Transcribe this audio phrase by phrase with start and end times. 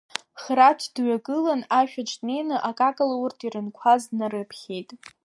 [0.41, 4.89] Храҭ дҩагылан, ашәаҿ днеины, акакала урҭ ирынқәаз днарыԥхьеит.